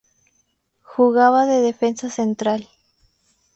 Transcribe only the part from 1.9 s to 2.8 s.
central.